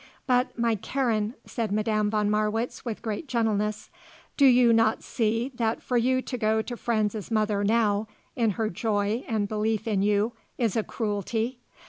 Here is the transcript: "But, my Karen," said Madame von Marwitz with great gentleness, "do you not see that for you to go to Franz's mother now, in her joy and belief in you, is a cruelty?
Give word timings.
"But, 0.25 0.57
my 0.57 0.73
Karen," 0.73 1.35
said 1.45 1.71
Madame 1.71 2.09
von 2.09 2.27
Marwitz 2.27 2.83
with 2.83 3.03
great 3.03 3.27
gentleness, 3.27 3.91
"do 4.35 4.47
you 4.47 4.73
not 4.73 5.03
see 5.03 5.51
that 5.53 5.79
for 5.83 5.95
you 5.95 6.23
to 6.23 6.39
go 6.39 6.63
to 6.63 6.75
Franz's 6.75 7.29
mother 7.29 7.63
now, 7.63 8.07
in 8.35 8.49
her 8.57 8.71
joy 8.71 9.23
and 9.27 9.47
belief 9.47 9.87
in 9.87 10.01
you, 10.01 10.33
is 10.57 10.75
a 10.75 10.81
cruelty? 10.81 11.59